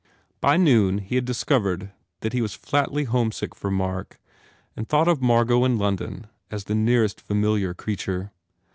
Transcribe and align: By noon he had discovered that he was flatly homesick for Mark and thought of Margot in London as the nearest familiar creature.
By 0.39 0.57
noon 0.57 0.97
he 0.97 1.13
had 1.13 1.25
discovered 1.25 1.91
that 2.21 2.33
he 2.33 2.41
was 2.41 2.55
flatly 2.55 3.03
homesick 3.03 3.53
for 3.53 3.69
Mark 3.69 4.19
and 4.75 4.89
thought 4.89 5.07
of 5.07 5.21
Margot 5.21 5.63
in 5.63 5.77
London 5.77 6.25
as 6.49 6.63
the 6.63 6.73
nearest 6.73 7.21
familiar 7.21 7.75
creature. 7.75 8.31